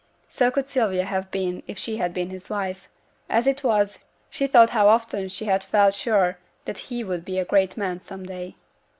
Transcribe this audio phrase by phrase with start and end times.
[0.29, 2.89] So could Sylvia have been if she had been his wife;
[3.29, 3.99] as it was,
[4.31, 8.01] she thought how often she had felt sure that he would be a great man
[8.01, 8.55] some day.